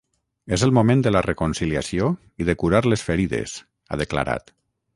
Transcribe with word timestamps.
És 0.55 0.61
el 0.67 0.71
moment 0.77 1.03
de 1.07 1.11
la 1.11 1.21
reconciliació 1.25 2.09
i 2.45 2.47
de 2.49 2.55
curar 2.63 2.81
les 2.93 3.05
ferides, 3.11 3.57
ha 3.97 4.01
declarat. 4.05 4.53